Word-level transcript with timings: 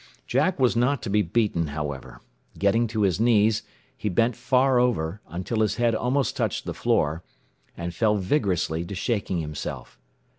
Jack 0.25 0.59
was 0.59 0.75
not 0.75 1.03
to 1.03 1.11
be 1.11 1.21
beaten, 1.21 1.67
however. 1.67 2.21
Getting 2.57 2.87
to 2.87 3.03
his 3.03 3.19
knees, 3.19 3.61
he 3.95 4.09
bent 4.09 4.35
far 4.35 4.79
over, 4.79 5.21
until 5.27 5.59
his 5.59 5.75
head 5.75 5.93
almost 5.93 6.35
touched 6.35 6.65
the 6.65 6.73
floor, 6.73 7.23
and 7.77 7.93
fell 7.93 8.15
vigorously 8.17 8.83
to 8.83 8.95
shaking 8.95 9.41
himself. 9.41 9.99